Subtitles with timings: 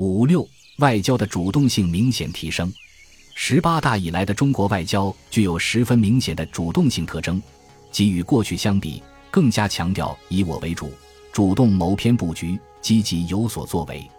[0.00, 0.48] 五六
[0.78, 2.72] 外交的主动性明显提升。
[3.34, 7.40] 十八大以来的中国外交具有十分明显的主动性特征，
[7.92, 10.90] 即与过去相比，更加强调以我为主，
[11.30, 14.10] 主动谋篇布局，积极有所作为。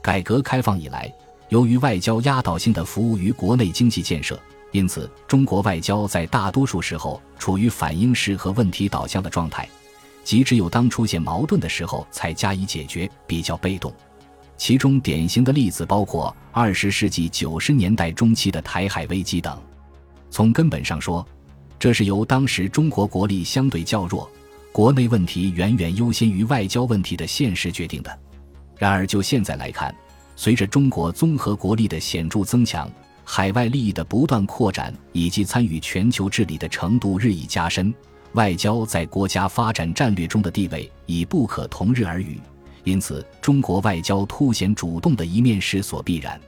[0.00, 1.12] 改革开放以来，
[1.48, 4.40] 由于外交压倒性的服务于国内经济建设，
[4.70, 9.68] 因此中国外交在大多数时候处于反应式和问题导向的状态，
[10.22, 13.92] 即只有当出现矛盾的时候才加以解决，比较被动。
[14.56, 19.60] 其中典型的例子包括二十世纪九十年代中期的台海危机等。
[20.30, 21.26] 从根本上说，
[21.78, 24.30] 这是由当时中国国力相对较弱，
[24.72, 28.18] 国内问题远远优先于外交问题的现实决定的。
[28.76, 29.94] 然而就现在来看，
[30.34, 32.90] 随着中国综合国力的显著增强，
[33.24, 37.94] 海外利益的不断扩展，以及参与全球治理的程度日益加深，
[38.32, 42.40] 外交在国家发展战略中的地位已不可同日而语。
[42.84, 46.40] 因此，中国外交凸显主动的一面是所必然。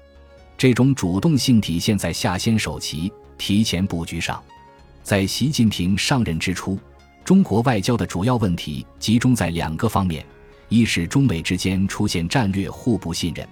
[0.57, 4.43] 这种主动性体现在下先手棋、提前布局上。
[5.03, 6.79] 在习近平上任之初，
[7.25, 10.25] 中国外交的主要问题集中在两个方面：
[10.69, 13.47] 一是中美之间出现战略互不信任；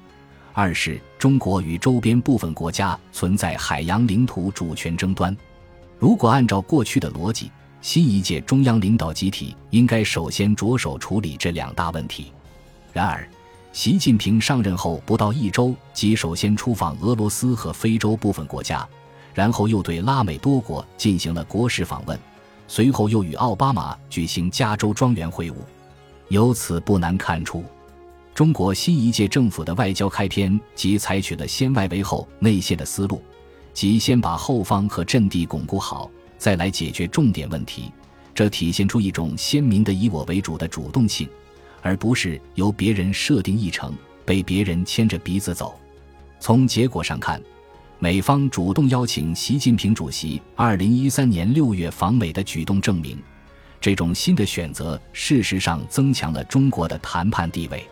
[0.52, 5.36] 二是中国与周边部分国家存在海洋领土主权争端。
[5.98, 12.32] 如果按照过去的逻辑，新一届中央领导集体应该首先着手处理这两大问题。
[12.94, 13.28] 然而，
[13.72, 18.88] 习近平上任后不到一周，即首先出访俄罗斯和非洲部分国家，
[19.34, 22.16] 然后又对拉美多国进行了国事访问，
[22.68, 25.56] 随后又与奥巴马举行加州庄园会晤。
[26.28, 27.64] 由此不难看出，
[28.32, 33.20] 中国新一届政府的外交开篇即采取了先外围后、内线的思路，
[33.72, 37.90] 即先把后方和阵地巩固好，再来解决重点问题。
[38.32, 41.28] 这体现出一种鲜明的以我为主的主动性。
[41.84, 45.78] 而不是由别人设定议程，被别人牵着鼻子走。
[46.40, 47.38] 从结果上看，
[47.98, 53.22] 美方主动邀请习近平主席二零一三年六月访美的举动，证明
[53.82, 57.86] 这种新的选择事实上增强了中国的谈判地位。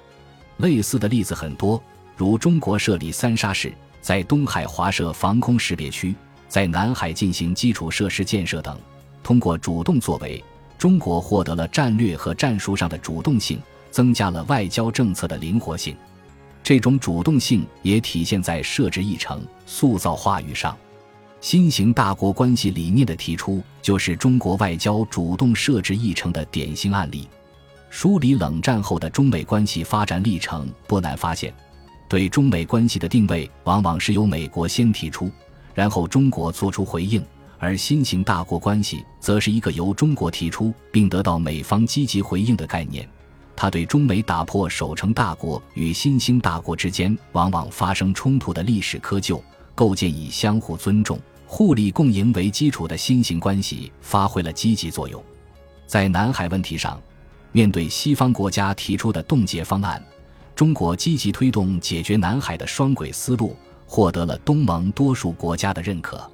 [0.57, 1.83] 类似的例子很多，
[2.17, 3.71] 如中国设立三沙市，
[4.01, 6.15] 在东海划设防空识别区，
[6.49, 8.75] 在南海进行基础设施建设等。
[9.23, 10.43] 通过主动作为，
[10.79, 13.61] 中国获得了战略和战术上的主动性。
[13.93, 15.95] 增加了外交政策的灵活性，
[16.65, 20.77] 这种主动性也体现在设置议程、塑造话语上。
[21.41, 27.29] 新型大国关系理念的提出，就是中国外交主动设置议程的典型案例。
[27.91, 31.53] 梳理冷战后的中美关系发展历程，不难发现，
[32.09, 35.31] 对中美关系的定位往往是由美国先提出，
[35.75, 37.21] 然后中国做出回应；
[37.59, 43.07] 而新型大国关系则是一个由中国提出并得到美方积极回应的概念。
[43.63, 49.41] 他对中美打破守成大国与新兴大国之间往往发生冲突的历史窠臼，
[49.73, 55.23] 构建以相互尊重、互利共赢为基础的新型关系，发挥了积极作用。
[55.87, 57.01] 在南海问题上，
[57.53, 60.05] 面对西方国家提出的冻结方案，
[60.57, 63.57] 中国积极推动解决南海的双轨思路，
[63.87, 66.29] 获得了东盟多数国家的认可。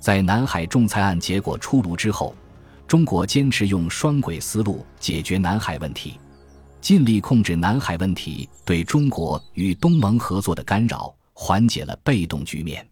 [0.00, 2.34] 在南海仲裁案结果出炉之后，
[2.88, 6.18] 中国坚持用双轨思路解决南海问题。
[6.82, 12.91] 尽力控制南海问题对中国与东盟合作的干扰，缓解了被动局面。